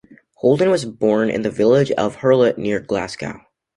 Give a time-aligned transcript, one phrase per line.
[0.37, 3.41] Holden was born in the village of Hurlet near Glasgow.